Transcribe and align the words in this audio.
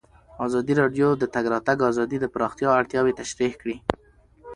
ازادي 0.45 0.73
راډیو 0.81 1.07
د 1.17 1.19
د 1.21 1.25
تګ 1.35 1.45
راتګ 1.53 1.77
ازادي 1.91 2.17
د 2.21 2.25
پراختیا 2.33 2.69
اړتیاوې 2.79 3.17
تشریح 3.21 3.53
کړي. 3.61 3.77